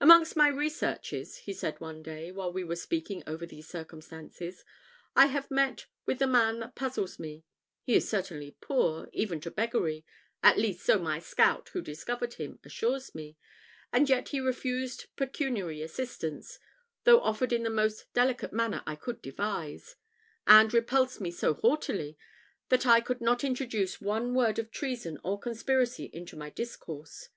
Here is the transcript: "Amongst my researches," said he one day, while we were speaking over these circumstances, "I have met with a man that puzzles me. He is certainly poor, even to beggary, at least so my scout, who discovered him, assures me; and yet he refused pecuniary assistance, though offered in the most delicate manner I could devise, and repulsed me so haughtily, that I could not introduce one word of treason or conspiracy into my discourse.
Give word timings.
"Amongst 0.00 0.36
my 0.36 0.46
researches," 0.46 1.42
said 1.52 1.74
he 1.74 1.78
one 1.82 2.00
day, 2.00 2.30
while 2.30 2.52
we 2.52 2.62
were 2.62 2.76
speaking 2.76 3.24
over 3.26 3.44
these 3.44 3.66
circumstances, 3.66 4.64
"I 5.16 5.26
have 5.26 5.50
met 5.50 5.86
with 6.06 6.22
a 6.22 6.28
man 6.28 6.60
that 6.60 6.76
puzzles 6.76 7.18
me. 7.18 7.42
He 7.82 7.96
is 7.96 8.08
certainly 8.08 8.56
poor, 8.60 9.08
even 9.12 9.40
to 9.40 9.50
beggary, 9.50 10.06
at 10.44 10.58
least 10.60 10.84
so 10.84 11.00
my 11.00 11.18
scout, 11.18 11.70
who 11.70 11.82
discovered 11.82 12.34
him, 12.34 12.60
assures 12.62 13.16
me; 13.16 13.36
and 13.92 14.08
yet 14.08 14.28
he 14.28 14.38
refused 14.38 15.06
pecuniary 15.16 15.82
assistance, 15.82 16.60
though 17.02 17.20
offered 17.20 17.52
in 17.52 17.64
the 17.64 17.68
most 17.68 18.04
delicate 18.12 18.52
manner 18.52 18.84
I 18.86 18.94
could 18.94 19.20
devise, 19.20 19.96
and 20.46 20.72
repulsed 20.72 21.20
me 21.20 21.32
so 21.32 21.52
haughtily, 21.54 22.16
that 22.68 22.86
I 22.86 23.00
could 23.00 23.20
not 23.20 23.42
introduce 23.42 24.00
one 24.00 24.34
word 24.34 24.60
of 24.60 24.70
treason 24.70 25.18
or 25.24 25.36
conspiracy 25.36 26.08
into 26.12 26.36
my 26.36 26.50
discourse. 26.50 27.30